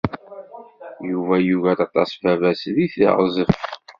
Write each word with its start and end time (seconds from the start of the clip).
Yuba 1.09 1.35
yugar 1.47 1.77
aṭas 1.85 2.11
baba-s 2.21 2.61
deg 2.75 2.91
teɣzef. 2.93 3.53